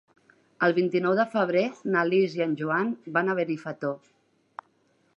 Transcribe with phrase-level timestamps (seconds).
[0.67, 1.63] El vint-i-nou de febrer
[1.97, 3.97] na Lis i en Joan van a Benifato.